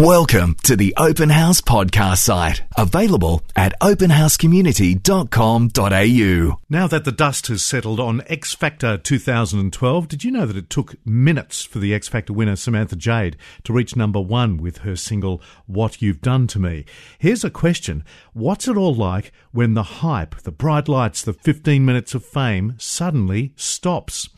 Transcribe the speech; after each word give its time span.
Welcome 0.00 0.56
to 0.62 0.76
the 0.76 0.94
Open 0.96 1.28
House 1.28 1.60
podcast 1.60 2.20
site, 2.20 2.62
available 2.74 3.42
at 3.54 3.78
openhousecommunity.com.au. 3.80 6.60
Now 6.70 6.86
that 6.86 7.04
the 7.04 7.12
dust 7.12 7.48
has 7.48 7.62
settled 7.62 8.00
on 8.00 8.22
X 8.26 8.54
Factor 8.54 8.96
2012, 8.96 10.08
did 10.08 10.24
you 10.24 10.30
know 10.30 10.46
that 10.46 10.56
it 10.56 10.70
took 10.70 10.94
minutes 11.06 11.64
for 11.64 11.80
the 11.80 11.92
X 11.92 12.08
Factor 12.08 12.32
winner 12.32 12.56
Samantha 12.56 12.96
Jade 12.96 13.36
to 13.64 13.74
reach 13.74 13.94
number 13.94 14.22
one 14.22 14.56
with 14.56 14.78
her 14.78 14.96
single 14.96 15.42
What 15.66 16.00
You've 16.00 16.22
Done 16.22 16.46
to 16.46 16.58
Me? 16.58 16.86
Here's 17.18 17.44
a 17.44 17.50
question 17.50 18.02
What's 18.32 18.68
it 18.68 18.78
all 18.78 18.94
like 18.94 19.32
when 19.52 19.74
the 19.74 19.82
hype, 19.82 20.34
the 20.44 20.50
bright 20.50 20.88
lights, 20.88 21.22
the 21.22 21.34
15 21.34 21.84
minutes 21.84 22.14
of 22.14 22.24
fame 22.24 22.74
suddenly 22.78 23.52
stops? 23.54 24.30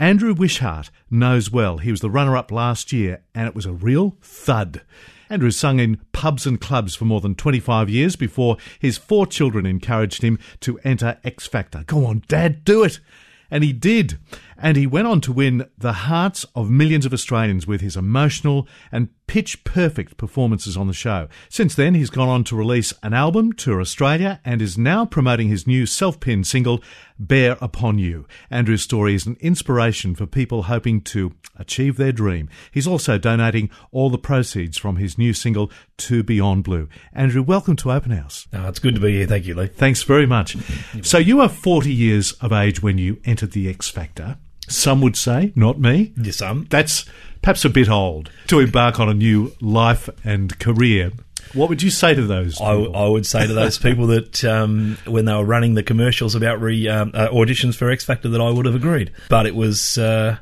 Andrew 0.00 0.32
Wishart 0.32 0.90
knows 1.10 1.50
well. 1.50 1.78
He 1.78 1.90
was 1.90 2.00
the 2.00 2.10
runner 2.10 2.36
up 2.36 2.52
last 2.52 2.92
year, 2.92 3.24
and 3.34 3.48
it 3.48 3.54
was 3.54 3.66
a 3.66 3.72
real 3.72 4.16
thud. 4.22 4.82
Andrew 5.28 5.50
sung 5.50 5.80
in 5.80 6.00
pubs 6.12 6.46
and 6.46 6.60
clubs 6.60 6.94
for 6.94 7.04
more 7.04 7.20
than 7.20 7.34
25 7.34 7.90
years 7.90 8.14
before 8.14 8.58
his 8.78 8.96
four 8.96 9.26
children 9.26 9.66
encouraged 9.66 10.22
him 10.22 10.38
to 10.60 10.78
enter 10.84 11.18
X 11.24 11.48
Factor. 11.48 11.82
Go 11.84 12.06
on, 12.06 12.22
Dad, 12.28 12.64
do 12.64 12.84
it! 12.84 13.00
And 13.50 13.64
he 13.64 13.72
did. 13.72 14.18
And 14.60 14.76
he 14.76 14.86
went 14.86 15.06
on 15.06 15.20
to 15.22 15.32
win 15.32 15.68
the 15.78 15.92
hearts 15.92 16.44
of 16.56 16.68
millions 16.68 17.06
of 17.06 17.12
Australians 17.12 17.66
with 17.66 17.80
his 17.80 17.96
emotional 17.96 18.66
and 18.90 19.08
pitch 19.28 19.62
perfect 19.62 20.16
performances 20.16 20.76
on 20.76 20.88
the 20.88 20.92
show. 20.92 21.28
Since 21.48 21.76
then, 21.76 21.94
he's 21.94 22.10
gone 22.10 22.28
on 22.28 22.42
to 22.44 22.56
release 22.56 22.92
an 23.04 23.14
album, 23.14 23.52
tour 23.52 23.80
Australia, 23.80 24.40
and 24.44 24.60
is 24.60 24.76
now 24.76 25.04
promoting 25.04 25.48
his 25.48 25.66
new 25.66 25.86
self 25.86 26.18
penned 26.18 26.46
single, 26.46 26.82
Bear 27.20 27.56
Upon 27.60 27.98
You. 27.98 28.26
Andrew's 28.50 28.82
story 28.82 29.14
is 29.14 29.26
an 29.26 29.36
inspiration 29.40 30.16
for 30.16 30.26
people 30.26 30.64
hoping 30.64 31.02
to 31.02 31.34
achieve 31.56 31.96
their 31.96 32.12
dream. 32.12 32.48
He's 32.72 32.86
also 32.86 33.16
donating 33.16 33.70
all 33.92 34.10
the 34.10 34.18
proceeds 34.18 34.76
from 34.76 34.96
his 34.96 35.16
new 35.16 35.34
single 35.34 35.70
to 35.98 36.24
Beyond 36.24 36.64
Blue. 36.64 36.88
Andrew, 37.12 37.42
welcome 37.42 37.76
to 37.76 37.92
Open 37.92 38.10
House. 38.10 38.48
Oh, 38.52 38.68
it's 38.68 38.78
good 38.80 38.94
to 38.96 39.00
be 39.00 39.12
here. 39.18 39.26
Thank 39.26 39.46
you, 39.46 39.54
Lee. 39.54 39.66
Thanks 39.68 40.02
very 40.02 40.26
much. 40.26 40.56
So 41.02 41.18
you 41.18 41.40
are 41.40 41.48
40 41.48 41.92
years 41.92 42.32
of 42.40 42.52
age 42.52 42.82
when 42.82 42.98
you 42.98 43.20
entered 43.24 43.52
the 43.52 43.68
X 43.68 43.88
Factor. 43.88 44.38
Some 44.68 45.00
would 45.00 45.16
say, 45.16 45.52
not 45.54 45.80
me. 45.80 46.12
Yes, 46.16 46.36
some. 46.36 46.66
That's 46.70 47.04
perhaps 47.42 47.64
a 47.64 47.70
bit 47.70 47.88
old 47.88 48.30
to 48.48 48.60
embark 48.60 49.00
on 49.00 49.08
a 49.08 49.14
new 49.14 49.52
life 49.60 50.08
and 50.24 50.58
career. 50.58 51.12
What 51.54 51.68
would 51.68 51.82
you 51.82 51.90
say 51.90 52.14
to 52.14 52.26
those? 52.26 52.60
I. 52.60 52.72
I 52.72 53.08
would 53.08 53.26
say 53.26 53.46
to 53.46 53.54
those 53.54 53.78
people 53.86 54.08
that 54.08 54.44
um, 54.44 54.98
when 55.06 55.24
they 55.24 55.34
were 55.34 55.44
running 55.44 55.74
the 55.74 55.82
commercials 55.82 56.34
about 56.34 56.60
re, 56.60 56.86
um, 56.88 57.12
uh, 57.14 57.28
auditions 57.28 57.74
for 57.74 57.90
X 57.90 58.04
Factor, 58.04 58.28
that 58.28 58.40
I 58.40 58.50
would 58.50 58.66
have 58.66 58.74
agreed. 58.74 59.12
But 59.28 59.46
it 59.46 59.54
was 59.54 59.96
uh, 59.96 60.38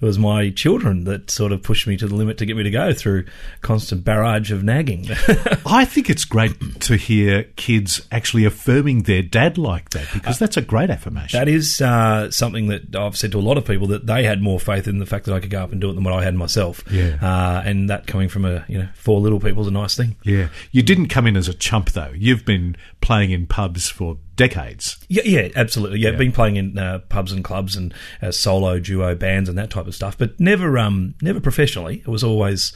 it 0.00 0.04
was 0.04 0.18
my 0.18 0.50
children 0.50 1.04
that 1.04 1.30
sort 1.30 1.52
of 1.52 1.62
pushed 1.62 1.86
me 1.86 1.96
to 1.96 2.06
the 2.06 2.14
limit 2.14 2.38
to 2.38 2.46
get 2.46 2.56
me 2.56 2.62
to 2.62 2.70
go 2.70 2.92
through 2.92 3.24
constant 3.62 4.04
barrage 4.04 4.52
of 4.52 4.62
nagging. 4.62 5.06
I 5.66 5.84
think 5.86 6.10
it's 6.10 6.24
great 6.24 6.80
to 6.82 6.96
hear 6.96 7.44
kids 7.56 8.06
actually 8.12 8.44
affirming 8.44 9.04
their 9.04 9.22
dad 9.22 9.56
like 9.56 9.90
that 9.90 10.06
because 10.12 10.38
that's 10.38 10.56
a 10.56 10.62
great 10.62 10.90
affirmation. 10.90 11.38
that 11.38 11.48
is 11.48 11.80
uh, 11.80 12.30
something 12.30 12.68
that 12.68 12.94
I've 12.94 13.16
said 13.16 13.32
to 13.32 13.38
a 13.38 13.40
lot 13.40 13.56
of 13.58 13.64
people 13.64 13.86
that 13.88 14.06
they 14.06 14.24
had 14.24 14.42
more 14.42 14.60
faith 14.60 14.86
in 14.86 14.98
the 14.98 15.06
fact 15.06 15.24
that 15.26 15.34
I 15.34 15.40
could 15.40 15.50
go 15.50 15.62
up 15.62 15.72
and 15.72 15.80
do 15.80 15.90
it 15.90 15.94
than 15.94 16.04
what 16.04 16.14
I 16.14 16.22
had 16.22 16.34
myself. 16.34 16.84
Yeah. 16.90 17.16
Uh, 17.22 17.62
and 17.64 17.88
that 17.88 18.06
coming 18.06 18.28
from 18.28 18.44
a 18.44 18.64
you 18.68 18.78
know 18.78 18.88
four 18.94 19.20
little 19.20 19.40
people 19.40 19.62
is 19.62 19.68
a 19.68 19.72
nice 19.72 19.96
thing. 19.96 20.16
yeah. 20.22 20.48
You 20.72 20.82
didn't 20.82 21.08
come 21.08 21.26
in 21.26 21.36
as 21.36 21.48
a 21.48 21.54
chump 21.54 21.92
though. 21.92 22.12
You've 22.14 22.44
been 22.44 22.76
playing 23.00 23.30
in 23.30 23.46
pubs 23.46 23.88
for 23.88 24.18
decades. 24.36 24.96
Yeah, 25.08 25.22
yeah, 25.24 25.48
absolutely. 25.56 25.98
Yeah, 26.00 26.10
Yeah. 26.10 26.16
been 26.16 26.32
playing 26.32 26.56
in 26.56 26.78
uh, 26.78 27.00
pubs 27.08 27.32
and 27.32 27.42
clubs 27.42 27.74
and 27.76 27.92
uh, 28.22 28.30
solo 28.30 28.78
duo 28.78 29.14
bands 29.14 29.48
and 29.48 29.58
that 29.58 29.70
type 29.70 29.86
of 29.86 29.94
stuff, 29.94 30.16
but 30.16 30.38
never, 30.38 30.78
um, 30.78 31.14
never 31.22 31.40
professionally. 31.40 31.96
It 32.00 32.08
was 32.08 32.22
always 32.22 32.72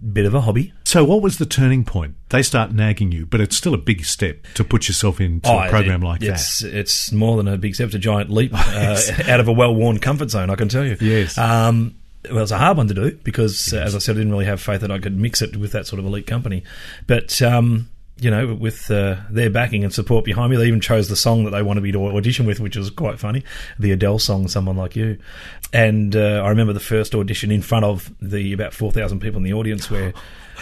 a 0.00 0.04
bit 0.06 0.24
of 0.24 0.34
a 0.34 0.40
hobby. 0.42 0.72
So 0.84 1.04
what 1.04 1.22
was 1.22 1.38
the 1.38 1.46
turning 1.46 1.84
point? 1.84 2.14
They 2.30 2.42
start 2.42 2.72
nagging 2.72 3.12
you, 3.12 3.26
but 3.26 3.40
it's 3.40 3.56
still 3.56 3.74
a 3.74 3.78
big 3.78 4.04
step 4.04 4.46
to 4.54 4.64
put 4.64 4.88
yourself 4.88 5.20
into 5.20 5.50
a 5.50 5.68
program 5.68 6.02
Oh, 6.02 6.06
it- 6.06 6.08
like 6.10 6.22
it's, 6.22 6.60
that. 6.60 6.74
It's 6.74 7.12
more 7.12 7.36
than 7.36 7.48
a 7.48 7.56
big 7.58 7.74
step; 7.74 7.86
it's 7.86 7.94
a 7.94 7.98
giant 7.98 8.30
leap 8.30 8.52
uh, 8.54 9.00
out 9.28 9.40
of 9.40 9.48
a 9.48 9.52
well-worn 9.52 9.98
comfort 9.98 10.30
zone. 10.30 10.50
I 10.50 10.54
can 10.54 10.68
tell 10.68 10.84
you. 10.84 10.96
Yes. 11.00 11.36
Um, 11.38 11.96
well, 12.30 12.42
it's 12.44 12.52
a 12.52 12.58
hard 12.58 12.76
one 12.76 12.86
to 12.88 12.94
do 12.94 13.18
because, 13.24 13.72
uh, 13.74 13.78
as 13.78 13.96
I 13.96 13.98
said, 13.98 14.14
I 14.14 14.18
didn't 14.18 14.30
really 14.32 14.44
have 14.44 14.60
faith 14.60 14.82
that 14.82 14.92
I 14.92 14.98
could 15.00 15.18
mix 15.18 15.42
it 15.42 15.56
with 15.56 15.72
that 15.72 15.88
sort 15.88 15.98
of 15.98 16.06
elite 16.06 16.26
company. 16.26 16.62
But 17.08 17.42
um, 17.42 17.88
you 18.18 18.30
know, 18.30 18.54
with 18.54 18.90
uh, 18.90 19.16
their 19.30 19.50
backing 19.50 19.84
and 19.84 19.92
support 19.92 20.24
behind 20.24 20.50
me, 20.50 20.56
they 20.56 20.66
even 20.66 20.80
chose 20.80 21.08
the 21.08 21.16
song 21.16 21.44
that 21.44 21.50
they 21.50 21.62
wanted 21.62 21.82
me 21.82 21.92
to 21.92 22.06
audition 22.08 22.46
with, 22.46 22.60
which 22.60 22.76
was 22.76 22.90
quite 22.90 23.18
funny. 23.18 23.44
The 23.78 23.92
Adele 23.92 24.18
song, 24.18 24.48
"Someone 24.48 24.76
Like 24.76 24.94
You." 24.94 25.18
And 25.72 26.14
uh, 26.14 26.42
I 26.44 26.48
remember 26.50 26.72
the 26.72 26.80
first 26.80 27.14
audition 27.14 27.50
in 27.50 27.62
front 27.62 27.84
of 27.84 28.12
the 28.20 28.52
about 28.52 28.74
four 28.74 28.92
thousand 28.92 29.20
people 29.20 29.38
in 29.38 29.44
the 29.44 29.54
audience, 29.54 29.90
where 29.90 30.12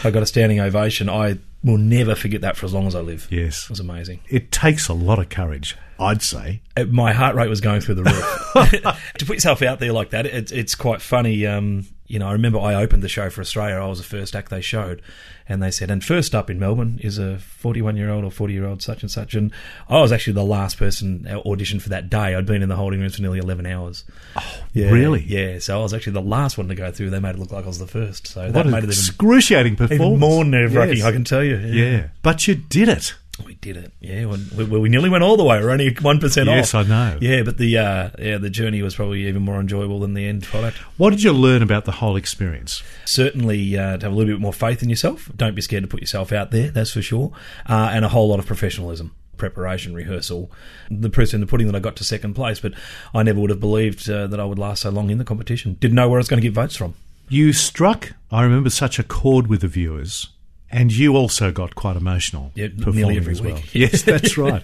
I 0.04 0.10
got 0.10 0.22
a 0.22 0.26
standing 0.26 0.60
ovation. 0.60 1.08
I 1.08 1.38
will 1.62 1.78
never 1.78 2.14
forget 2.14 2.40
that 2.40 2.56
for 2.56 2.66
as 2.66 2.72
long 2.72 2.86
as 2.86 2.94
I 2.94 3.00
live. 3.00 3.28
Yes. 3.30 3.64
It 3.64 3.70
was 3.70 3.80
amazing. 3.80 4.20
It 4.28 4.50
takes 4.50 4.88
a 4.88 4.94
lot 4.94 5.18
of 5.18 5.28
courage, 5.28 5.76
I'd 5.98 6.22
say. 6.22 6.62
Uh, 6.76 6.84
my 6.84 7.12
heart 7.12 7.36
rate 7.36 7.50
was 7.50 7.60
going 7.60 7.82
through 7.82 7.96
the 7.96 8.04
roof. 8.04 8.98
to 9.18 9.26
put 9.26 9.36
yourself 9.36 9.60
out 9.62 9.78
there 9.80 9.92
like 9.92 10.10
that, 10.10 10.26
it's 10.26 10.52
it's 10.52 10.74
quite 10.74 11.02
funny. 11.02 11.46
Um, 11.46 11.86
you 12.10 12.18
know, 12.18 12.26
I 12.28 12.32
remember 12.32 12.58
I 12.58 12.74
opened 12.74 13.02
the 13.02 13.08
show 13.08 13.30
for 13.30 13.40
Australia. 13.40 13.76
I 13.76 13.86
was 13.86 13.98
the 13.98 14.04
first 14.04 14.34
act 14.34 14.50
they 14.50 14.60
showed, 14.60 15.00
and 15.48 15.62
they 15.62 15.70
said, 15.70 15.90
"And 15.90 16.04
first 16.04 16.34
up 16.34 16.50
in 16.50 16.58
Melbourne 16.58 16.98
is 17.02 17.18
a 17.18 17.38
41 17.38 17.96
year 17.96 18.10
old 18.10 18.24
or 18.24 18.30
40 18.30 18.52
year 18.52 18.66
old 18.66 18.82
such 18.82 19.02
and 19.02 19.10
such." 19.10 19.34
And 19.34 19.52
I 19.88 20.00
was 20.00 20.10
actually 20.10 20.32
the 20.32 20.44
last 20.44 20.76
person 20.76 21.26
auditioned 21.30 21.82
for 21.82 21.88
that 21.90 22.10
day. 22.10 22.34
I'd 22.34 22.46
been 22.46 22.62
in 22.62 22.68
the 22.68 22.76
holding 22.76 23.00
rooms 23.00 23.16
for 23.16 23.22
nearly 23.22 23.38
11 23.38 23.64
hours. 23.66 24.04
Oh, 24.36 24.60
yeah, 24.72 24.90
really? 24.90 25.22
Yeah. 25.22 25.58
So 25.60 25.78
I 25.78 25.82
was 25.82 25.94
actually 25.94 26.14
the 26.14 26.22
last 26.22 26.58
one 26.58 26.68
to 26.68 26.74
go 26.74 26.90
through. 26.90 27.10
They 27.10 27.20
made 27.20 27.36
it 27.36 27.38
look 27.38 27.52
like 27.52 27.64
I 27.64 27.68
was 27.68 27.78
the 27.78 27.86
first. 27.86 28.26
So 28.26 28.42
What 28.42 28.52
that 28.54 28.66
an 28.66 28.72
made 28.72 28.84
it 28.84 28.90
excruciating 28.90 29.76
performance. 29.76 30.02
even 30.08 30.18
more 30.18 30.44
nerve 30.44 30.74
wracking. 30.74 30.96
Yes. 30.98 31.06
I 31.06 31.12
can 31.12 31.24
tell 31.24 31.44
you. 31.44 31.56
Yeah, 31.56 32.08
but 32.22 32.46
you 32.48 32.56
did 32.56 32.88
it. 32.88 33.14
We 33.44 33.54
did 33.54 33.76
it, 33.76 33.92
yeah. 34.00 34.26
We, 34.26 34.64
we, 34.64 34.88
nearly 34.88 35.10
went 35.10 35.24
all 35.24 35.36
the 35.36 35.44
way. 35.44 35.60
We're 35.60 35.70
only 35.70 35.94
one 36.00 36.18
percent 36.18 36.48
off. 36.48 36.56
Yes, 36.56 36.74
I 36.74 36.82
know. 36.82 37.18
Yeah, 37.20 37.42
but 37.42 37.58
the 37.58 37.78
uh, 37.78 38.10
yeah 38.18 38.38
the 38.38 38.50
journey 38.50 38.82
was 38.82 38.94
probably 38.94 39.26
even 39.26 39.42
more 39.42 39.60
enjoyable 39.60 40.00
than 40.00 40.14
the 40.14 40.26
end 40.26 40.44
product. 40.44 40.76
What 40.96 41.10
did 41.10 41.22
you 41.22 41.32
learn 41.32 41.62
about 41.62 41.84
the 41.84 41.92
whole 41.92 42.16
experience? 42.16 42.82
Certainly, 43.04 43.76
uh, 43.76 43.98
to 43.98 44.06
have 44.06 44.12
a 44.12 44.14
little 44.14 44.32
bit 44.32 44.40
more 44.40 44.52
faith 44.52 44.82
in 44.82 44.88
yourself. 44.88 45.30
Don't 45.36 45.54
be 45.54 45.62
scared 45.62 45.82
to 45.82 45.88
put 45.88 46.00
yourself 46.00 46.32
out 46.32 46.50
there. 46.50 46.70
That's 46.70 46.92
for 46.92 47.02
sure. 47.02 47.32
Uh, 47.66 47.90
and 47.92 48.04
a 48.04 48.08
whole 48.08 48.28
lot 48.28 48.38
of 48.38 48.46
professionalism. 48.46 49.14
Preparation, 49.36 49.94
rehearsal, 49.94 50.50
the 50.90 51.08
proof 51.08 51.32
in 51.32 51.40
the 51.40 51.46
pudding 51.46 51.66
that 51.66 51.74
I 51.74 51.78
got 51.78 51.96
to 51.96 52.04
second 52.04 52.34
place, 52.34 52.60
but 52.60 52.74
I 53.14 53.22
never 53.22 53.40
would 53.40 53.48
have 53.48 53.58
believed 53.58 54.08
uh, 54.10 54.26
that 54.26 54.38
I 54.38 54.44
would 54.44 54.58
last 54.58 54.82
so 54.82 54.90
long 54.90 55.08
in 55.08 55.16
the 55.16 55.24
competition. 55.24 55.78
Didn't 55.80 55.94
know 55.94 56.10
where 56.10 56.18
I 56.18 56.20
was 56.20 56.28
going 56.28 56.42
to 56.42 56.46
get 56.46 56.52
votes 56.52 56.76
from. 56.76 56.92
You 57.30 57.54
struck, 57.54 58.12
I 58.30 58.42
remember, 58.42 58.68
such 58.68 58.98
a 58.98 59.02
chord 59.02 59.46
with 59.46 59.62
the 59.62 59.68
viewers, 59.68 60.28
and 60.72 60.92
you 60.92 61.16
also 61.16 61.50
got 61.50 61.74
quite 61.74 61.96
emotional. 61.96 62.52
Yeah, 62.54 62.68
performing 62.68 62.96
nearly 62.96 63.16
every 63.16 63.32
as 63.32 63.42
well. 63.42 63.54
week. 63.54 63.74
Yes, 63.74 64.02
that's 64.02 64.36
right. 64.38 64.62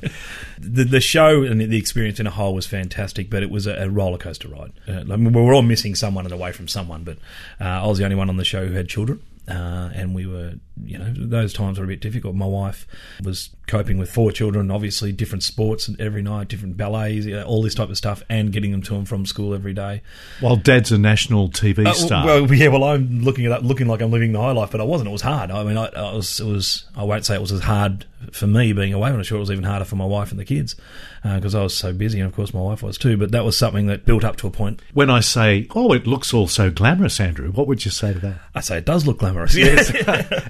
the 0.59 0.85
the 0.85 1.01
show 1.01 1.43
and 1.43 1.61
the 1.61 1.77
experience 1.79 2.21
in 2.21 2.27
a 2.27 2.31
whole 2.31 2.55
was 2.55 2.67
fantastic, 2.67 3.29
but 3.31 3.43
it 3.43 3.51
was 3.51 3.67
a, 3.67 3.75
a 3.75 3.91
roller 3.91 4.19
coaster 4.19 4.49
ride. 4.49 4.73
Uh, 4.89 5.01
I 5.13 5.17
mean, 5.17 5.33
we 5.33 5.43
were 5.43 5.55
all 5.55 5.63
missing 5.63 5.95
someone 5.95 6.25
and 6.25 6.33
away 6.33 6.53
from 6.53 6.69
someone, 6.69 7.05
but 7.05 7.19
uh, 7.61 7.65
I 7.65 7.87
was 7.87 7.99
the 7.99 8.05
only 8.05 8.17
one 8.17 8.29
on 8.29 8.37
the 8.37 8.45
show 8.45 8.67
who 8.67 8.75
had 8.75 8.89
children. 8.89 9.21
Uh, 9.49 9.91
and 9.95 10.13
we 10.13 10.27
were, 10.27 10.55
you 10.85 10.99
know, 10.99 11.13
those 11.17 11.53
times 11.53 11.79
were 11.79 11.85
a 11.85 11.89
bit 11.89 12.01
difficult. 12.01 12.35
My 12.35 12.47
wife 12.47 12.85
was 13.23 13.51
coping 13.69 13.97
with 13.97 14.11
four 14.11 14.33
children, 14.33 14.71
obviously 14.73 15.13
different 15.13 15.45
sports 15.45 15.89
every 16.01 16.23
night, 16.23 16.49
different 16.49 16.77
ballets, 16.77 17.27
you 17.27 17.35
know, 17.37 17.45
all 17.45 17.63
this 17.63 17.75
type 17.75 17.89
of 17.89 17.97
stuff, 17.97 18.25
and 18.29 18.53
getting 18.53 18.73
them 18.73 18.83
to 18.83 18.97
and 18.97 19.09
from 19.09 19.25
school 19.25 19.55
every 19.55 19.73
day. 19.73 20.03
While 20.41 20.57
Dad's 20.57 20.91
a 20.91 20.99
national 20.99 21.51
TV 21.51 21.87
Uh, 21.87 21.93
star. 21.93 22.27
Well, 22.27 22.53
yeah. 22.55 22.69
Well, 22.69 22.83
I'm 22.83 23.21
looking 23.23 23.45
it 23.45 23.53
up, 23.53 23.63
looking 23.63 23.87
like 23.87 24.01
I'm 24.03 24.11
living 24.11 24.33
the 24.33 24.41
high 24.41 24.51
life, 24.53 24.73
but 24.73 24.81
I 24.81 24.85
wasn't. 24.85 25.09
It 25.09 25.13
was 25.13 25.23
hard. 25.23 25.53
I 25.53 25.63
mean, 25.63 25.77
I, 25.77 25.87
I 25.87 26.13
was. 26.15 26.41
It 26.41 26.47
was. 26.47 26.85
I 26.97 27.05
won't 27.05 27.25
say 27.25 27.37
it 27.37 27.41
was 27.41 27.53
as 27.53 27.61
hard 27.61 28.05
for 28.33 28.47
me 28.47 28.73
being 28.73 28.93
away. 28.93 29.11
I'm 29.11 29.23
sure 29.23 29.37
it 29.37 29.41
was 29.41 29.51
even 29.51 29.65
harder 29.65 29.85
for 29.85 29.97
my 29.97 30.05
wife 30.05 30.31
and 30.31 30.41
the 30.41 30.45
kids 30.45 30.77
because 31.23 31.55
I 31.55 31.63
was 31.63 31.77
so 31.77 31.93
busy, 31.93 32.21
and 32.21 32.29
of 32.29 32.35
course 32.35 32.55
my 32.55 32.61
wife 32.61 32.83
was 32.83 32.99
too. 32.99 33.17
But 33.17 33.33
that 33.33 33.45
was 33.45 33.57
something 33.57 33.87
that 33.87 34.05
built 34.05 34.25
up 34.25 34.37
to 34.37 34.47
a 34.47 34.51
point. 34.51 34.81
when 34.95 35.11
I 35.11 35.21
say, 35.21 35.67
oh, 35.75 35.93
it 35.93 36.07
looks 36.07 36.33
all 36.33 36.47
so 36.49 36.71
glamorous, 36.71 37.19
Andrew, 37.19 37.51
what 37.51 37.67
would 37.67 37.85
you 37.85 37.91
say 37.91 38.13
to 38.13 38.19
that? 38.21 38.41
I 38.55 38.61
say 38.61 38.79
it 38.79 38.85
does 38.85 39.07
look 39.07 39.19
glamorous. 39.19 39.55
Yes. 39.55 39.91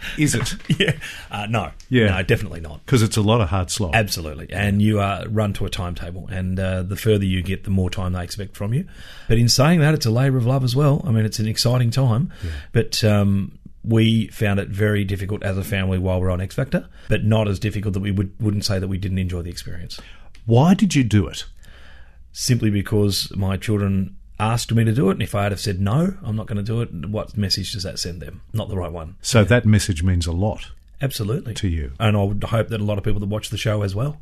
Is 0.19 0.35
it? 0.35 0.55
yeah. 0.81 0.93
Uh, 1.31 1.47
no. 1.47 1.71
Yeah. 1.89 2.09
No, 2.09 2.23
definitely 2.23 2.61
not. 2.61 2.84
Because 2.84 3.03
it's 3.03 3.17
a 3.17 3.23
lot 3.23 3.41
of 3.41 3.49
hard 3.49 3.71
slog. 3.71 3.95
Absolutely, 3.95 4.53
and 4.53 4.83
you 4.83 5.01
are 5.01 5.27
run 5.29 5.53
to 5.55 5.67
a 5.67 5.71
timetable, 5.71 6.29
and 6.29 6.59
uh, 6.59 6.83
the 6.83 6.97
further 6.97 7.25
you 7.25 7.43
get, 7.43 7.65
the 7.65 7.71
more 7.71 7.91
time 7.91 8.13
they 8.13 8.25
expect 8.25 8.57
from 8.57 8.75
you. 8.75 8.87
But 9.29 9.39
in 9.39 9.49
saying 9.49 9.81
that, 9.81 9.95
it's 9.95 10.07
a 10.07 10.11
labour 10.11 10.37
of 10.37 10.47
love 10.47 10.65
as 10.65 10.77
well. 10.77 11.03
I 11.07 11.11
mean, 11.11 11.25
it's 11.25 11.39
an 11.39 11.47
exciting 11.47 11.91
time, 11.91 12.33
but 12.72 13.03
um, 13.05 13.59
we 13.86 14.27
found 14.28 14.59
it 14.59 14.68
very 14.68 15.04
difficult 15.04 15.42
as 15.42 15.56
a 15.56 15.65
family 15.65 15.98
while 15.98 16.21
we're 16.21 16.30
on 16.30 16.41
X 16.41 16.54
Factor, 16.54 16.88
but 17.09 17.24
not 17.24 17.48
as 17.48 17.59
difficult 17.59 17.94
that 17.94 18.00
we 18.00 18.10
would, 18.10 18.34
wouldn't 18.41 18.65
say 18.65 18.78
that 18.78 18.88
we 18.88 18.98
didn't 18.98 19.18
enjoy 19.18 19.42
the 19.42 19.50
experience. 19.50 20.00
Why 20.44 20.74
did 20.74 20.94
you 20.94 21.04
do 21.04 21.27
it? 21.28 21.44
Simply 22.33 22.71
because 22.71 23.34
my 23.36 23.56
children 23.56 24.16
asked 24.38 24.72
me 24.72 24.84
to 24.84 24.92
do 24.92 25.09
it, 25.09 25.15
and 25.15 25.22
if 25.22 25.34
I 25.34 25.44
had 25.44 25.53
have 25.53 25.60
said 25.60 25.80
no, 25.80 26.15
I'm 26.22 26.36
not 26.36 26.47
going 26.47 26.56
to 26.56 26.62
do 26.62 26.83
it, 26.83 27.09
what 27.09 27.36
message 27.36 27.72
does 27.72 27.84
that 27.84 27.98
send 27.98 28.21
them? 28.21 28.42
Not 28.53 28.68
the 28.68 28.77
right 28.77 28.92
one. 28.92 29.16
So 29.22 29.44
that 29.44 29.65
message 29.65 30.03
means 30.03 30.27
a 30.27 30.33
lot 30.33 30.71
Absolutely. 31.00 31.54
to 31.54 31.68
you. 31.68 31.92
And 31.98 32.16
I 32.16 32.22
would 32.22 32.44
hope 32.44 32.68
that 32.68 32.80
a 32.80 32.84
lot 32.84 32.98
of 32.98 33.04
people 33.04 33.21
that 33.21 33.28
watch 33.28 33.50
the 33.50 33.56
show 33.56 33.83
as 33.83 33.94
well. 33.94 34.21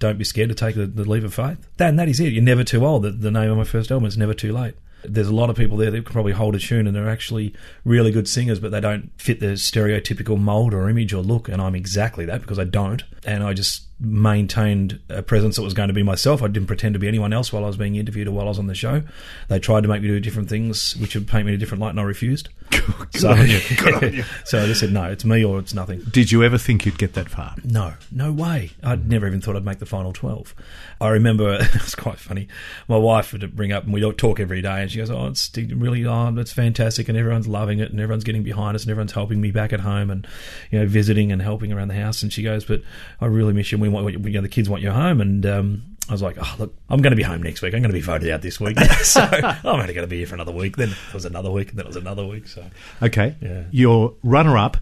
Don't 0.00 0.18
be 0.18 0.24
scared 0.24 0.50
to 0.50 0.54
take 0.54 0.74
the, 0.74 0.86
the 0.86 1.08
leap 1.08 1.24
of 1.24 1.32
faith. 1.32 1.66
Dan, 1.76 1.96
that 1.96 2.08
is 2.08 2.20
it. 2.20 2.32
You're 2.32 2.42
never 2.42 2.64
too 2.64 2.84
old. 2.84 3.04
The, 3.04 3.10
the 3.10 3.30
name 3.30 3.50
of 3.50 3.56
my 3.56 3.64
first 3.64 3.90
album 3.90 4.06
is 4.06 4.18
Never 4.18 4.34
Too 4.34 4.52
Late. 4.52 4.74
There's 5.04 5.28
a 5.28 5.34
lot 5.34 5.50
of 5.50 5.56
people 5.56 5.76
there 5.76 5.90
that 5.90 6.04
can 6.04 6.12
probably 6.12 6.32
hold 6.32 6.54
a 6.54 6.58
tune 6.58 6.86
and 6.86 6.94
they're 6.94 7.08
actually 7.08 7.54
really 7.84 8.10
good 8.10 8.28
singers, 8.28 8.60
but 8.60 8.70
they 8.70 8.80
don't 8.80 9.10
fit 9.20 9.40
the 9.40 9.54
stereotypical 9.54 10.38
mold 10.38 10.74
or 10.74 10.88
image 10.88 11.12
or 11.12 11.22
look. 11.22 11.48
And 11.48 11.60
I'm 11.60 11.74
exactly 11.74 12.24
that 12.26 12.40
because 12.40 12.58
I 12.58 12.64
don't. 12.64 13.02
And 13.24 13.42
I 13.42 13.52
just 13.52 13.86
maintained 14.04 15.00
a 15.08 15.22
presence 15.22 15.56
that 15.56 15.62
was 15.62 15.74
going 15.74 15.88
to 15.88 15.94
be 15.94 16.02
myself. 16.02 16.42
I 16.42 16.48
didn't 16.48 16.66
pretend 16.66 16.94
to 16.94 16.98
be 16.98 17.08
anyone 17.08 17.32
else 17.32 17.52
while 17.52 17.64
I 17.64 17.68
was 17.68 17.76
being 17.76 17.94
interviewed 17.94 18.26
or 18.26 18.32
while 18.32 18.46
I 18.46 18.48
was 18.48 18.58
on 18.58 18.66
the 18.66 18.74
show. 18.74 19.02
They 19.48 19.58
tried 19.58 19.82
to 19.82 19.88
make 19.88 20.02
me 20.02 20.08
do 20.08 20.18
different 20.20 20.48
things, 20.48 20.96
which 20.96 21.14
would 21.14 21.28
paint 21.28 21.46
me 21.46 21.52
in 21.52 21.54
a 21.54 21.58
different 21.58 21.80
light, 21.80 21.90
and 21.90 22.00
I 22.00 22.02
refused. 22.02 22.48
so, 23.10 23.30
on 23.30 23.48
you. 23.48 23.60
Good 23.76 23.94
on 24.04 24.12
you. 24.12 24.24
so 24.44 24.62
I 24.62 24.66
just 24.66 24.80
said, 24.80 24.92
no, 24.92 25.04
it's 25.04 25.24
me 25.24 25.44
or 25.44 25.58
it's 25.58 25.74
nothing. 25.74 26.00
Did 26.10 26.32
you 26.32 26.42
ever 26.42 26.58
think 26.58 26.84
you'd 26.84 26.98
get 26.98 27.14
that 27.14 27.28
far? 27.28 27.54
No, 27.64 27.94
no 28.10 28.32
way. 28.32 28.70
I'd 28.82 29.08
never 29.08 29.26
even 29.26 29.40
thought 29.40 29.56
I'd 29.56 29.64
make 29.64 29.78
the 29.78 29.86
final 29.86 30.12
12. 30.12 30.54
I 31.00 31.08
remember, 31.10 31.54
it 31.60 31.72
was 31.74 31.94
quite 31.94 32.18
funny, 32.18 32.48
my 32.88 32.96
wife 32.96 33.32
would 33.32 33.54
bring 33.54 33.72
up, 33.72 33.84
and 33.84 33.92
we 33.92 34.00
don't 34.00 34.18
talk 34.18 34.40
every 34.40 34.62
day, 34.62 34.82
and 34.82 34.90
she 34.90 34.98
goes, 34.98 35.10
oh, 35.10 35.26
it's 35.26 35.50
really, 35.56 36.04
oh, 36.06 36.34
it's 36.38 36.52
fantastic, 36.52 37.08
and 37.08 37.16
everyone's 37.16 37.46
loving 37.48 37.78
it, 37.78 37.90
and 37.90 38.00
everyone's 38.00 38.24
getting 38.24 38.42
behind 38.42 38.74
us, 38.74 38.82
and 38.82 38.90
everyone's 38.90 39.12
helping 39.12 39.40
me 39.40 39.50
back 39.50 39.72
at 39.72 39.80
home, 39.80 40.10
and, 40.10 40.26
you 40.70 40.78
know, 40.78 40.86
visiting 40.86 41.30
and 41.30 41.42
helping 41.42 41.72
around 41.72 41.88
the 41.88 41.94
house, 41.94 42.22
and 42.22 42.32
she 42.32 42.42
goes, 42.42 42.64
but 42.64 42.82
I 43.20 43.26
really 43.26 43.52
miss 43.52 43.70
you, 43.70 43.78
we 43.78 43.91
want, 43.92 44.12
you 44.12 44.18
know, 44.30 44.40
the 44.40 44.48
kids 44.48 44.68
want 44.68 44.82
you 44.82 44.90
home, 44.90 45.20
and, 45.20 45.44
um, 45.46 45.82
I 46.08 46.12
was 46.12 46.20
like, 46.22 46.36
oh, 46.40 46.54
look, 46.58 46.74
I'm 46.90 47.00
going 47.00 47.12
to 47.12 47.16
be 47.16 47.22
home 47.22 47.42
next 47.44 47.62
week. 47.62 47.74
I'm 47.74 47.80
going 47.80 47.92
to 47.92 47.96
be 47.96 48.00
voted 48.00 48.28
out 48.30 48.42
this 48.42 48.58
week. 48.58 48.76
so 49.04 49.20
I'm 49.22 49.58
only 49.64 49.94
going 49.94 50.04
to 50.04 50.08
be 50.08 50.18
here 50.18 50.26
for 50.26 50.34
another 50.34 50.50
week. 50.52 50.76
Then 50.76 50.90
it 50.90 51.14
was 51.14 51.24
another 51.24 51.50
week, 51.50 51.70
and 51.70 51.78
then 51.78 51.86
it 51.86 51.88
was 51.88 51.96
another 51.96 52.26
week. 52.26 52.48
So 52.48 52.64
Okay. 53.00 53.36
Yeah. 53.40 53.62
Your 53.70 54.14
runner 54.24 54.58
up, 54.58 54.78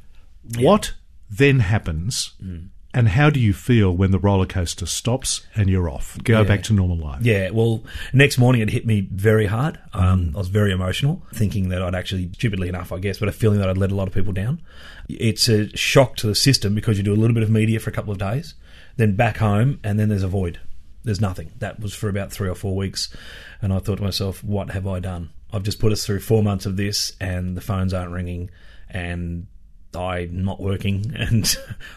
what 0.58 0.94
then 1.30 1.60
happens, 1.60 2.32
Mm. 2.42 2.68
and 2.94 3.08
how 3.10 3.28
do 3.30 3.38
you 3.38 3.52
feel 3.52 3.94
when 3.94 4.10
the 4.12 4.18
roller 4.18 4.46
coaster 4.46 4.86
stops 4.86 5.42
and 5.54 5.68
you're 5.68 5.88
off? 5.90 6.18
Go 6.24 6.40
Yeah. 6.40 6.48
back 6.48 6.62
to 6.64 6.72
normal 6.72 6.96
life. 6.96 7.20
Yeah, 7.22 7.50
well, 7.50 7.84
next 8.14 8.38
morning 8.38 8.62
it 8.62 8.70
hit 8.70 8.86
me 8.86 9.06
very 9.12 9.46
hard. 9.46 9.78
Um, 9.92 10.32
I 10.34 10.38
was 10.38 10.48
very 10.48 10.72
emotional, 10.72 11.22
thinking 11.34 11.68
that 11.68 11.82
I'd 11.82 11.94
actually, 11.94 12.30
stupidly 12.32 12.68
enough, 12.68 12.92
I 12.92 12.98
guess, 12.98 13.18
but 13.18 13.28
a 13.28 13.32
feeling 13.32 13.58
that 13.60 13.68
I'd 13.68 13.78
let 13.78 13.92
a 13.92 13.94
lot 13.94 14.08
of 14.08 14.14
people 14.14 14.32
down. 14.32 14.60
It's 15.08 15.48
a 15.48 15.68
shock 15.76 16.16
to 16.16 16.26
the 16.26 16.34
system 16.34 16.74
because 16.74 16.96
you 16.96 17.04
do 17.04 17.12
a 17.12 17.20
little 17.20 17.34
bit 17.34 17.42
of 17.42 17.50
media 17.50 17.78
for 17.78 17.90
a 17.90 17.92
couple 17.92 18.10
of 18.12 18.18
days, 18.18 18.54
then 19.00 19.16
back 19.16 19.38
home, 19.38 19.80
and 19.82 19.98
then 19.98 20.08
there's 20.08 20.22
a 20.22 20.28
void. 20.28 20.60
There's 21.02 21.20
nothing. 21.20 21.52
That 21.58 21.80
was 21.80 21.94
for 21.94 22.08
about 22.08 22.32
three 22.32 22.48
or 22.48 22.54
four 22.54 22.76
weeks, 22.76 23.14
and 23.62 23.72
I 23.72 23.78
thought 23.78 23.96
to 23.96 24.02
myself, 24.02 24.44
what 24.44 24.70
have 24.70 24.86
I 24.86 25.00
done? 25.00 25.30
I've 25.52 25.62
just 25.62 25.80
put 25.80 25.92
us 25.92 26.04
through 26.04 26.20
four 26.20 26.42
months 26.42 26.66
of 26.66 26.76
this, 26.76 27.12
and 27.20 27.56
the 27.56 27.60
phones 27.60 27.94
aren't 27.94 28.12
ringing, 28.12 28.50
and 28.88 29.46
I'm 29.94 30.44
not 30.44 30.60
working, 30.60 31.14
and 31.18 31.46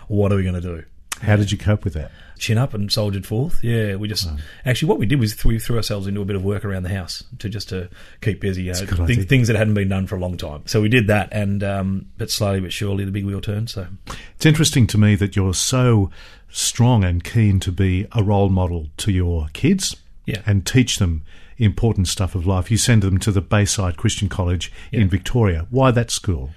what 0.07 0.31
are 0.31 0.35
we 0.37 0.43
going 0.43 0.55
to 0.55 0.61
do? 0.61 0.83
How 1.23 1.35
did 1.35 1.51
you 1.51 1.57
cope 1.57 1.83
with 1.83 1.93
that? 1.93 2.11
chin 2.39 2.57
up 2.57 2.73
and 2.73 2.91
soldiered 2.91 3.25
forth. 3.25 3.63
Yeah, 3.63 3.95
we 3.95 4.09
just 4.09 4.27
actually 4.65 4.89
what 4.89 4.99
we 4.99 5.05
did 5.05 5.17
was 5.17 5.45
we 5.45 5.59
threw 5.59 5.77
ourselves 5.77 6.07
into 6.07 6.19
a 6.19 6.25
bit 6.25 6.35
of 6.35 6.43
work 6.43 6.65
around 6.65 6.83
the 6.83 6.89
house 6.89 7.23
to 7.39 7.47
just 7.47 7.69
to 7.69 7.89
keep 8.21 8.41
busy. 8.41 8.63
You 8.63 8.73
know, 8.73 8.79
a 8.79 8.85
good 8.85 8.97
thi- 8.97 9.03
idea. 9.13 9.23
things 9.23 9.47
that 9.47 9.55
hadn't 9.55 9.75
been 9.75 9.87
done 9.87 10.07
for 10.07 10.15
a 10.17 10.19
long 10.19 10.35
time. 10.35 10.63
So 10.65 10.81
we 10.81 10.89
did 10.89 11.07
that, 11.07 11.29
and 11.31 11.63
um, 11.63 12.07
but 12.17 12.29
slowly 12.29 12.59
but 12.59 12.73
surely 12.73 13.05
the 13.05 13.11
big 13.11 13.25
wheel 13.25 13.39
turned. 13.39 13.69
So 13.69 13.87
It's 14.35 14.45
interesting 14.45 14.87
to 14.87 14.97
me 14.97 15.15
that 15.15 15.35
you're 15.37 15.53
so 15.53 16.11
strong 16.49 17.03
and 17.05 17.23
keen 17.23 17.59
to 17.61 17.71
be 17.71 18.07
a 18.11 18.21
role 18.23 18.49
model 18.49 18.87
to 18.97 19.11
your 19.11 19.47
kids 19.53 19.95
Yeah. 20.25 20.41
and 20.45 20.65
teach 20.65 20.97
them 20.97 21.21
important 21.57 22.07
stuff 22.09 22.35
of 22.35 22.45
life. 22.45 22.69
You 22.69 22.77
send 22.77 23.03
them 23.03 23.19
to 23.19 23.31
the 23.31 23.41
Bayside 23.41 23.95
Christian 23.95 24.27
College 24.27 24.71
in 24.91 25.07
Victoria. 25.07 25.65
Why 25.69 25.91
that 25.91 26.11
school 26.11 26.49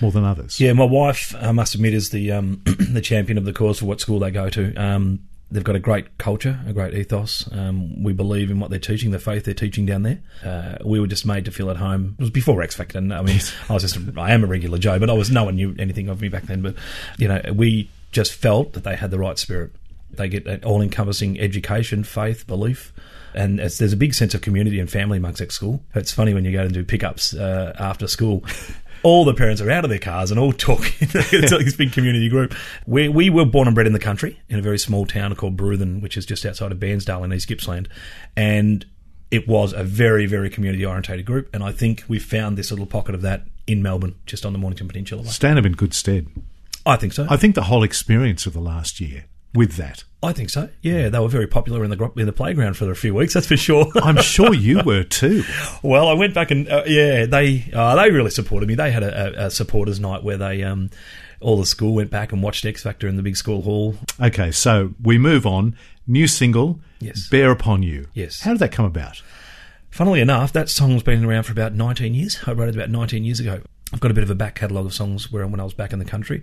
more 0.00 0.10
than 0.10 0.24
others? 0.24 0.60
yeah, 0.60 0.72
my 0.72 0.84
wife, 0.84 1.34
I 1.40 1.52
must 1.52 1.74
admit, 1.74 1.94
is 1.94 2.10
the 2.10 2.32
um, 2.32 2.62
the 2.64 3.00
champion 3.00 3.38
of 3.38 3.44
the 3.44 3.52
cause 3.52 3.78
for 3.78 3.86
what 3.86 4.00
school 4.00 4.18
they 4.18 4.30
go 4.30 4.48
to. 4.50 4.74
Um, 4.74 5.20
They've 5.52 5.64
got 5.64 5.74
a 5.74 5.80
great 5.80 6.16
culture, 6.16 6.60
a 6.64 6.72
great 6.72 6.94
ethos. 6.94 7.48
Um, 7.50 8.04
we 8.04 8.12
believe 8.12 8.52
in 8.52 8.60
what 8.60 8.70
they're 8.70 8.78
teaching, 8.78 9.10
the 9.10 9.18
faith 9.18 9.44
they're 9.44 9.54
teaching 9.54 9.84
down 9.84 10.04
there. 10.04 10.20
Uh, 10.44 10.76
we 10.84 11.00
were 11.00 11.08
just 11.08 11.26
made 11.26 11.44
to 11.46 11.50
feel 11.50 11.70
at 11.70 11.76
home. 11.76 12.14
It 12.18 12.22
was 12.22 12.30
before 12.30 12.62
X 12.62 12.76
Factor. 12.76 12.98
and 12.98 13.12
I 13.12 13.20
mean, 13.22 13.40
I 13.68 13.74
was 13.74 13.82
just, 13.82 13.98
I 14.16 14.30
am 14.32 14.44
a 14.44 14.46
regular 14.46 14.78
Joe, 14.78 15.00
but 15.00 15.10
I 15.10 15.12
was, 15.12 15.28
no 15.28 15.44
one 15.44 15.56
knew 15.56 15.74
anything 15.76 16.08
of 16.08 16.20
me 16.20 16.28
back 16.28 16.44
then. 16.44 16.62
But, 16.62 16.76
you 17.18 17.26
know, 17.26 17.42
we 17.52 17.90
just 18.12 18.32
felt 18.32 18.74
that 18.74 18.84
they 18.84 18.94
had 18.94 19.10
the 19.10 19.18
right 19.18 19.36
spirit. 19.38 19.72
They 20.12 20.28
get 20.28 20.46
an 20.46 20.62
all 20.62 20.82
encompassing 20.82 21.40
education, 21.40 22.04
faith, 22.04 22.46
belief. 22.46 22.92
And 23.34 23.58
it's, 23.58 23.78
there's 23.78 23.92
a 23.92 23.96
big 23.96 24.14
sense 24.14 24.34
of 24.34 24.42
community 24.42 24.78
and 24.78 24.88
family 24.88 25.18
amongst 25.18 25.40
that 25.40 25.50
school. 25.50 25.82
It's 25.96 26.12
funny 26.12 26.32
when 26.32 26.44
you 26.44 26.52
go 26.52 26.62
and 26.62 26.72
do 26.72 26.84
pickups 26.84 27.34
uh, 27.34 27.74
after 27.76 28.06
school. 28.06 28.44
All 29.02 29.24
the 29.24 29.34
parents 29.34 29.60
are 29.62 29.70
out 29.70 29.84
of 29.84 29.90
their 29.90 29.98
cars 29.98 30.30
and 30.30 30.38
all 30.38 30.52
talking. 30.52 30.92
it's 31.00 31.52
like 31.52 31.64
this 31.64 31.76
big 31.76 31.92
community 31.92 32.28
group. 32.28 32.54
We, 32.86 33.08
we 33.08 33.30
were 33.30 33.44
born 33.44 33.66
and 33.66 33.74
bred 33.74 33.86
in 33.86 33.92
the 33.92 33.98
country 33.98 34.40
in 34.48 34.58
a 34.58 34.62
very 34.62 34.78
small 34.78 35.06
town 35.06 35.34
called 35.34 35.56
Bruthen, 35.56 36.02
which 36.02 36.16
is 36.16 36.26
just 36.26 36.44
outside 36.44 36.72
of 36.72 36.78
Bairnsdale 36.78 37.24
in 37.24 37.32
East 37.32 37.48
Gippsland. 37.48 37.88
And 38.36 38.84
it 39.30 39.48
was 39.48 39.72
a 39.72 39.84
very, 39.84 40.26
very 40.26 40.50
community 40.50 40.84
orientated 40.84 41.24
group. 41.24 41.48
And 41.54 41.62
I 41.62 41.72
think 41.72 42.04
we 42.08 42.18
found 42.18 42.58
this 42.58 42.70
little 42.70 42.86
pocket 42.86 43.14
of 43.14 43.22
that 43.22 43.46
in 43.66 43.82
Melbourne, 43.82 44.16
just 44.26 44.44
on 44.44 44.52
the 44.52 44.58
Mornington 44.58 44.88
Peninsula. 44.88 45.24
Stand 45.26 45.58
up 45.58 45.64
in 45.64 45.72
good 45.72 45.94
stead. 45.94 46.26
I 46.84 46.96
think 46.96 47.12
so. 47.12 47.26
I 47.28 47.36
think 47.36 47.54
the 47.54 47.64
whole 47.64 47.82
experience 47.82 48.46
of 48.46 48.52
the 48.52 48.60
last 48.60 49.00
year 49.00 49.24
with 49.54 49.76
that. 49.76 50.04
I 50.22 50.32
think 50.32 50.50
so. 50.50 50.68
Yeah, 50.82 51.08
they 51.08 51.18
were 51.18 51.28
very 51.28 51.46
popular 51.46 51.82
in 51.82 51.90
the 51.90 52.12
in 52.16 52.26
the 52.26 52.32
playground 52.32 52.76
for 52.76 52.90
a 52.90 52.96
few 52.96 53.14
weeks. 53.14 53.32
That's 53.34 53.46
for 53.46 53.56
sure. 53.56 53.86
I'm 53.96 54.20
sure 54.20 54.52
you 54.52 54.82
were 54.84 55.02
too. 55.02 55.44
well, 55.82 56.08
I 56.08 56.12
went 56.12 56.34
back 56.34 56.50
and 56.50 56.68
uh, 56.68 56.82
yeah, 56.86 57.26
they 57.26 57.70
uh, 57.72 57.96
they 57.96 58.10
really 58.10 58.30
supported 58.30 58.68
me. 58.68 58.74
They 58.74 58.90
had 58.90 59.02
a, 59.02 59.46
a, 59.46 59.50
supporters 59.50 59.98
night 59.98 60.22
where 60.22 60.36
they 60.36 60.62
um, 60.62 60.90
all 61.40 61.56
the 61.56 61.66
school 61.66 61.94
went 61.94 62.10
back 62.10 62.32
and 62.32 62.42
watched 62.42 62.66
X 62.66 62.82
Factor 62.82 63.08
in 63.08 63.16
the 63.16 63.22
big 63.22 63.36
school 63.36 63.62
hall. 63.62 63.94
Okay, 64.20 64.50
so 64.50 64.94
we 65.02 65.16
move 65.16 65.46
on. 65.46 65.76
New 66.06 66.26
single, 66.26 66.80
Yes. 67.00 67.28
Bear 67.28 67.50
Upon 67.50 67.82
You. 67.82 68.08
Yes. 68.14 68.40
How 68.40 68.52
did 68.52 68.60
that 68.60 68.72
come 68.72 68.84
about? 68.84 69.22
Funnily 69.90 70.20
enough, 70.20 70.52
that 70.52 70.68
song's 70.68 71.02
been 71.02 71.24
around 71.24 71.44
for 71.44 71.52
about 71.52 71.72
19 71.72 72.14
years. 72.14 72.38
I 72.46 72.52
wrote 72.52 72.68
it 72.68 72.76
about 72.76 72.90
19 72.90 73.24
years 73.24 73.40
ago. 73.40 73.62
I've 73.92 74.00
got 74.00 74.10
a 74.10 74.14
bit 74.14 74.22
of 74.22 74.30
a 74.30 74.34
back 74.34 74.54
catalogue 74.54 74.86
of 74.86 74.94
songs 74.94 75.32
where 75.32 75.46
when 75.46 75.60
I 75.60 75.64
was 75.64 75.74
back 75.74 75.92
in 75.92 75.98
the 75.98 76.04
country, 76.04 76.42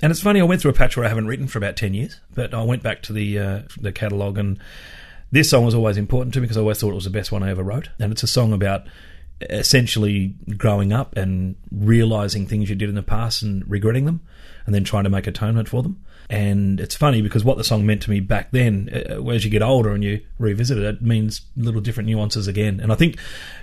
and 0.00 0.10
it's 0.10 0.20
funny. 0.20 0.40
I 0.40 0.44
went 0.44 0.62
through 0.62 0.70
a 0.70 0.74
patch 0.74 0.96
where 0.96 1.04
I 1.04 1.08
haven't 1.08 1.26
written 1.26 1.46
for 1.46 1.58
about 1.58 1.76
10 1.76 1.94
years, 1.94 2.20
but 2.34 2.54
I 2.54 2.62
went 2.62 2.82
back 2.82 3.02
to 3.02 3.12
the 3.12 3.38
uh, 3.38 3.62
the 3.78 3.92
catalogue, 3.92 4.38
and 4.38 4.58
this 5.30 5.50
song 5.50 5.64
was 5.64 5.74
always 5.74 5.96
important 5.96 6.32
to 6.34 6.40
me 6.40 6.44
because 6.44 6.56
I 6.56 6.60
always 6.60 6.80
thought 6.80 6.92
it 6.92 6.94
was 6.94 7.04
the 7.04 7.10
best 7.10 7.32
one 7.32 7.42
I 7.42 7.50
ever 7.50 7.62
wrote. 7.62 7.90
And 7.98 8.12
it's 8.12 8.22
a 8.22 8.28
song 8.28 8.52
about 8.52 8.86
essentially 9.40 10.34
growing 10.56 10.92
up 10.92 11.16
and 11.16 11.56
realizing 11.70 12.46
things 12.46 12.70
you 12.70 12.76
did 12.76 12.88
in 12.88 12.94
the 12.94 13.02
past 13.02 13.42
and 13.42 13.68
regretting 13.70 14.04
them, 14.04 14.20
and 14.64 14.74
then 14.74 14.84
trying 14.84 15.04
to 15.04 15.10
make 15.10 15.26
atonement 15.26 15.68
for 15.68 15.82
them. 15.82 16.02
And 16.28 16.80
it's 16.80 16.96
funny 16.96 17.22
because 17.22 17.44
what 17.44 17.56
the 17.56 17.64
song 17.64 17.86
meant 17.86 18.02
to 18.02 18.10
me 18.10 18.20
back 18.20 18.50
then, 18.50 18.90
uh, 18.92 19.22
as 19.28 19.44
you 19.44 19.50
get 19.50 19.62
older 19.62 19.92
and 19.92 20.02
you 20.02 20.22
revisit 20.38 20.78
it, 20.78 20.84
it 20.84 21.02
means 21.02 21.42
little 21.56 21.80
different 21.80 22.08
nuances 22.08 22.48
again. 22.48 22.80
And 22.80 22.92
I 22.92 22.96
think 22.96 23.18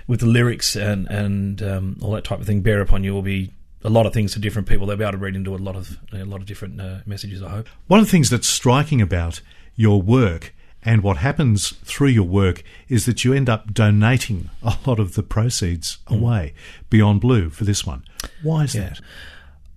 with 0.06 0.20
the 0.20 0.26
lyrics 0.26 0.74
and 0.74 1.06
and 1.08 1.62
um, 1.62 1.98
all 2.00 2.12
that 2.12 2.24
type 2.24 2.40
of 2.40 2.46
thing, 2.46 2.62
bear 2.62 2.80
upon 2.80 3.04
you 3.04 3.12
will 3.12 3.22
be 3.22 3.52
a 3.82 3.90
lot 3.90 4.06
of 4.06 4.14
things 4.14 4.32
to 4.32 4.38
different 4.38 4.66
people. 4.66 4.86
They'll 4.86 4.96
be 4.96 5.04
able 5.04 5.12
to 5.12 5.18
read 5.18 5.36
into 5.36 5.54
a 5.54 5.58
lot 5.58 5.76
of 5.76 5.98
a 6.12 6.24
lot 6.24 6.40
of 6.40 6.46
different 6.46 6.80
uh, 6.80 6.98
messages. 7.04 7.42
I 7.42 7.50
hope. 7.50 7.68
One 7.86 8.00
of 8.00 8.06
the 8.06 8.10
things 8.10 8.30
that's 8.30 8.48
striking 8.48 9.02
about 9.02 9.42
your 9.76 10.00
work 10.00 10.54
and 10.84 11.02
what 11.02 11.16
happens 11.18 11.70
through 11.84 12.08
your 12.08 12.24
work 12.24 12.62
is 12.88 13.06
that 13.06 13.24
you 13.24 13.32
end 13.32 13.48
up 13.48 13.72
donating 13.72 14.50
a 14.62 14.76
lot 14.86 14.98
of 14.98 15.14
the 15.14 15.22
proceeds 15.22 15.98
away 16.06 16.54
beyond 16.90 17.20
blue 17.20 17.48
for 17.50 17.64
this 17.64 17.86
one. 17.86 18.04
Why 18.42 18.64
is 18.64 18.74
that? 18.74 19.00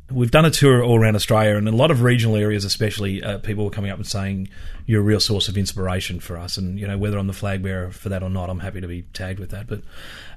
We've 0.10 0.32
done 0.32 0.46
a 0.46 0.52
tour 0.52 0.82
all 0.82 0.98
around 0.98 1.16
Australia, 1.16 1.58
and 1.58 1.68
in 1.68 1.74
a 1.74 1.78
lot 1.78 1.92
of 1.92 2.02
regional 2.02 2.38
areas, 2.38 2.64
especially, 2.64 3.22
uh, 3.22 3.40
people 3.40 3.66
were 3.66 3.70
coming 3.70 3.92
up 3.92 3.98
and 3.98 4.08
saying 4.08 4.48
you're 4.86 5.02
a 5.02 5.04
real 5.04 5.20
source 5.20 5.50
of 5.50 5.58
inspiration 5.58 6.22
for 6.22 6.38
us. 6.38 6.56
And 6.56 6.80
you 6.80 6.88
know, 6.88 6.98
whether 6.98 7.18
I'm 7.18 7.28
the 7.28 7.34
flag 7.34 7.62
bearer 7.62 7.92
for 7.92 8.08
that 8.08 8.24
or 8.24 8.30
not, 8.30 8.50
I'm 8.50 8.60
happy 8.60 8.80
to 8.80 8.88
be 8.88 9.02
tagged 9.14 9.38
with 9.38 9.50
that. 9.50 9.68
But 9.68 9.82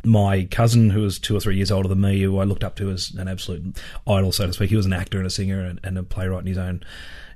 my 0.04 0.48
cousin, 0.50 0.90
who 0.90 1.02
was 1.02 1.20
two 1.20 1.36
or 1.36 1.40
three 1.40 1.54
years 1.54 1.70
older 1.70 1.88
than 1.88 2.00
me, 2.00 2.20
who 2.20 2.40
I 2.40 2.44
looked 2.44 2.64
up 2.64 2.74
to 2.76 2.90
as 2.90 3.12
an 3.14 3.28
absolute 3.28 3.80
idol, 4.08 4.32
so 4.32 4.46
to 4.48 4.52
speak, 4.52 4.70
he 4.70 4.76
was 4.76 4.86
an 4.86 4.92
actor 4.92 5.18
and 5.18 5.26
a 5.26 5.30
singer 5.30 5.60
and, 5.60 5.78
and 5.84 5.96
a 5.96 6.02
playwright 6.02 6.40
in 6.40 6.46
his 6.48 6.58
own 6.58 6.82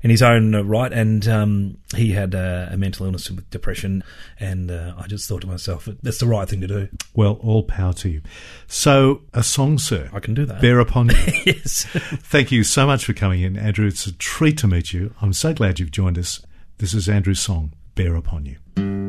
in 0.05 0.11
his 0.11 0.23
own 0.23 0.55
right, 0.69 0.93
and 0.93 1.27
um, 1.27 1.79
he 1.97 2.13
had 2.13 2.35
uh, 2.35 2.69
a 2.71 2.77
mental 2.77 3.07
illness 3.07 3.31
with 3.31 3.49
depression. 3.49 4.05
And 4.39 4.71
uh, 4.71 4.93
I 4.99 5.07
just 5.07 5.27
thought 5.27 5.41
to 5.41 5.47
myself, 5.47 5.89
that's 6.03 6.19
the 6.19 6.27
right 6.27 6.47
thing 6.47 6.61
to 6.61 6.67
do. 6.67 6.89
Well, 7.15 7.39
all 7.43 7.63
power 7.63 7.95
to 7.95 8.11
you. 8.11 8.21
So, 8.67 9.23
a 9.33 9.43
song, 9.43 9.79
sir. 9.79 10.11
I 10.13 10.21
can 10.21 10.35
do 10.35 10.45
that. 10.45 10.61
Bear 10.61 10.79
upon 10.79 11.09
you. 11.09 11.17
yes. 11.47 11.87
Thank 11.91 12.53
you 12.53 12.65
so 12.65 12.87
much 12.87 13.07
for 13.07 13.15
coming 13.15 13.41
in, 13.41 13.57
Andrew. 13.57 13.87
It's 13.87 14.07
a 14.07 14.13
treat 14.13 14.59
to 14.59 14.69
meet 14.69 14.93
you. 14.93 15.15
I'm 15.23 15.33
so 15.33 15.55
glad 15.55 15.81
you've 15.81 15.91
joined 15.91 16.19
us. 16.19 16.45
This 16.77 16.93
is 16.93 17.09
Andrew's 17.09 17.41
song, 17.41 17.73
Bear 17.95 18.15
Upon 18.15 18.45
You. 18.45 19.04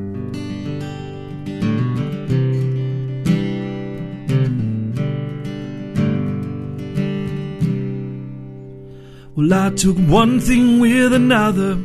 Well, 9.36 9.54
I 9.54 9.70
took 9.72 9.98
one 9.98 10.40
thing 10.40 10.80
with 10.80 11.12
another 11.12 11.78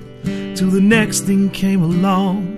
till 0.55 0.71
the 0.71 0.81
next 0.81 1.23
thing 1.23 1.51
came 1.51 1.83
along. 1.83 2.57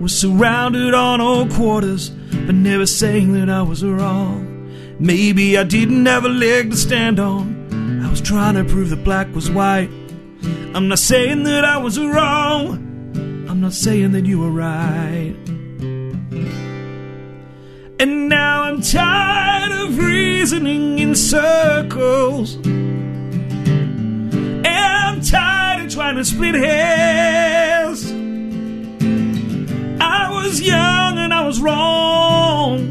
Was 0.00 0.18
surrounded 0.18 0.94
on 0.94 1.20
all 1.20 1.46
quarters, 1.46 2.08
but 2.08 2.54
never 2.54 2.86
saying 2.86 3.34
that 3.34 3.50
I 3.50 3.60
was 3.60 3.84
wrong. 3.84 4.72
Maybe 4.98 5.58
I 5.58 5.64
didn't 5.64 6.06
have 6.06 6.24
a 6.24 6.30
leg 6.30 6.70
to 6.70 6.76
stand 6.76 7.20
on. 7.20 8.00
I 8.02 8.08
was 8.08 8.22
trying 8.22 8.54
to 8.54 8.64
prove 8.64 8.88
that 8.90 9.04
black 9.04 9.28
was 9.34 9.50
white. 9.50 9.90
I'm 10.74 10.88
not 10.88 11.00
saying 11.00 11.42
that 11.42 11.66
I 11.66 11.76
was 11.76 12.00
wrong. 12.00 12.76
I'm 13.46 13.60
not 13.60 13.74
saying 13.74 14.12
that 14.12 14.24
you 14.24 14.38
were 14.38 14.50
right. 14.50 15.36
And 18.00 18.30
now 18.30 18.62
I'm 18.62 18.80
tired 18.80 19.70
of 19.70 19.98
reasoning 19.98 20.98
in 20.98 21.14
circles. 21.14 22.56
Tired 25.24 25.86
of 25.86 25.92
trying 25.92 26.16
to 26.16 26.24
split 26.24 26.54
hairs. 26.54 28.12
I 30.00 30.30
was 30.30 30.60
young 30.60 31.18
and 31.18 31.32
I 31.32 31.46
was 31.46 31.60
wrong 31.62 32.86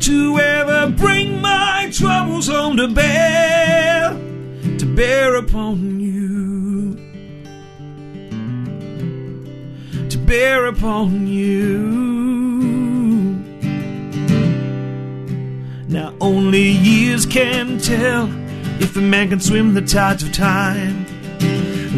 to 0.00 0.38
ever 0.38 0.90
bring 0.90 1.40
my 1.40 1.88
troubles 1.90 2.48
home 2.48 2.76
to 2.76 2.88
bear, 2.88 4.10
to 4.78 4.94
bear 4.94 5.36
upon 5.36 6.00
you, 6.00 6.96
to 10.10 10.18
bear 10.18 10.66
upon 10.66 11.26
you. 11.26 11.78
Now 15.88 16.14
only 16.20 16.68
years 16.68 17.24
can 17.24 17.78
tell 17.78 18.28
if 18.82 18.96
a 18.96 19.00
man 19.00 19.30
can 19.30 19.40
swim 19.40 19.72
the 19.72 19.80
tides 19.80 20.22
of 20.22 20.32
time. 20.32 21.01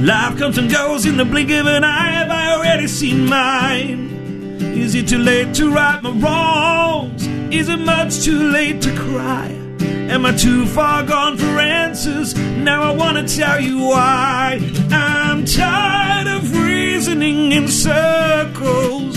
Life 0.04 0.37
comes 0.37 0.58
and 0.58 0.70
goes 0.70 1.06
in 1.06 1.16
the 1.16 1.25
blink 1.25 1.50
of 1.50 1.66
an 1.66 1.82
eye. 1.82 2.11
Have 2.11 2.30
I 2.30 2.52
already 2.56 2.87
seen 2.87 3.25
mine? 3.25 4.61
Is 4.61 4.94
it 4.94 5.08
too 5.08 5.16
late 5.16 5.54
to 5.54 5.70
right 5.70 6.02
my 6.02 6.11
wrongs? 6.11 7.26
Is 7.50 7.70
it 7.70 7.78
much 7.78 8.23
too 8.23 8.50
late 8.50 8.82
to 8.82 8.94
cry? 8.94 9.49
Am 10.11 10.26
I 10.26 10.32
too 10.37 10.66
far 10.66 11.04
gone 11.04 11.38
for 11.38 11.58
answers? 11.58 12.34
Now 12.34 12.82
I 12.82 12.94
want 12.94 13.16
to 13.16 13.34
tell 13.34 13.58
you 13.58 13.78
why. 13.78 14.61
I'm 14.90 15.46
tired 15.46 16.26
of 16.26 16.54
reasoning 16.54 17.52
in 17.52 17.66
circles. 17.66 19.16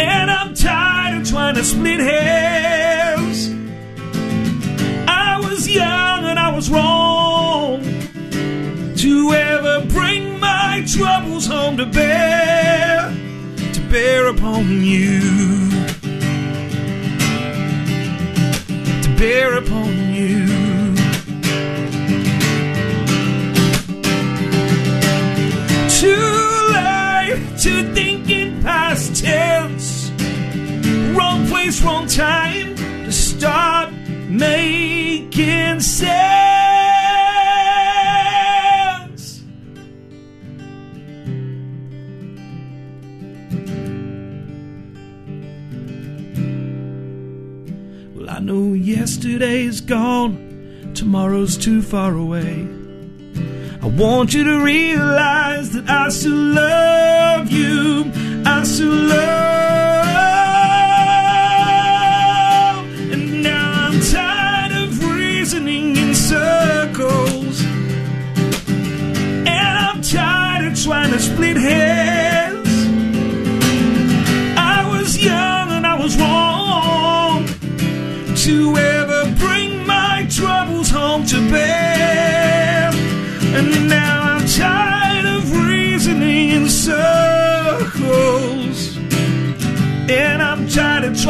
And 0.00 0.30
I'm 0.32 0.52
tired 0.52 1.20
of 1.20 1.28
trying 1.28 1.54
to 1.54 1.62
split 1.62 2.00
hairs. 2.00 3.50
I 5.06 5.38
was 5.38 5.68
young 5.68 6.24
and 6.24 6.40
I 6.40 6.52
was 6.52 6.68
wrong 6.68 7.19
to 9.20 9.34
ever 9.34 9.84
bring 9.86 10.40
my 10.40 10.82
troubles 10.86 11.46
home 11.46 11.76
to 11.76 11.84
bear, 11.84 13.14
to 13.74 13.80
bear 13.90 14.28
upon 14.28 14.64
you, 14.82 15.29
yesterday's 49.40 49.80
gone, 49.80 50.92
tomorrow's 50.94 51.56
too 51.56 51.80
far 51.80 52.14
away. 52.14 52.68
I 53.80 53.86
want 53.86 54.34
you 54.34 54.44
to 54.44 54.60
realize 54.62 55.72
that 55.72 55.88
I 55.88 56.10
still 56.10 56.32
love 56.32 57.50
you. 57.50 58.12
I 58.44 58.62
still 58.64 58.92
love. 58.92 59.50
And 59.50 59.59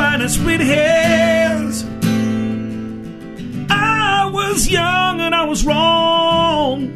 trying 0.00 0.20
to 0.20 0.28
hairs. 0.62 1.84
I 3.68 4.30
was 4.32 4.66
young 4.66 5.20
and 5.20 5.34
I 5.34 5.44
was 5.44 5.66
wrong 5.66 6.88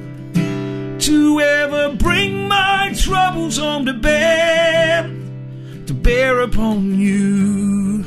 to 1.01 1.41
ever 1.41 1.97
bring 1.97 2.49
my 2.49 2.95
troubles 2.97 3.59
home 3.59 3.85
to 3.85 3.93
bear, 3.93 5.03
to 5.85 5.93
bear 5.93 6.41
upon 6.41 6.99
you, 6.99 8.05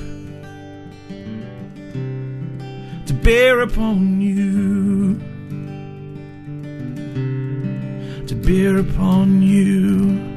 to 3.06 3.14
bear 3.14 3.62
upon 3.62 4.20
you, 4.20 5.20
to 8.26 8.36
bear 8.36 8.78
upon 8.78 9.44
you. 9.44 10.37